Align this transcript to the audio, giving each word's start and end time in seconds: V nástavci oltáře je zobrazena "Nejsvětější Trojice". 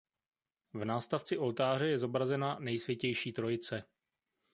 V 0.73 0.85
nástavci 0.85 1.37
oltáře 1.37 1.87
je 1.87 1.99
zobrazena 1.99 2.59
"Nejsvětější 2.59 3.33
Trojice". 3.33 3.83